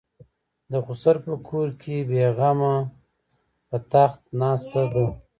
[0.71, 2.75] د خسر په کور کې بې غمه
[3.67, 5.05] په تخت ناسته ده.